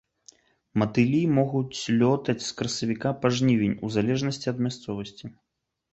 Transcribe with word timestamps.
Матылі 0.81 1.19
могуць 1.39 1.79
лётаць 1.99 2.43
з 2.47 2.49
красавіка 2.61 3.09
па 3.27 3.33
жнівень, 3.41 3.79
у 3.89 3.93
залежнасці 3.97 4.47
ад 4.57 4.69
мясцовасці. 4.69 5.25